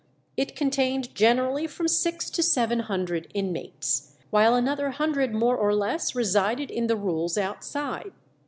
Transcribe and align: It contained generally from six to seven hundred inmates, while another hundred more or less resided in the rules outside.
It 0.35 0.55
contained 0.55 1.13
generally 1.13 1.67
from 1.67 1.87
six 1.87 2.31
to 2.31 2.41
seven 2.41 2.79
hundred 2.79 3.27
inmates, 3.35 4.15
while 4.31 4.55
another 4.55 4.89
hundred 4.89 5.35
more 5.35 5.55
or 5.55 5.75
less 5.75 6.15
resided 6.15 6.71
in 6.71 6.87
the 6.87 6.97
rules 6.97 7.37
outside. 7.37 8.11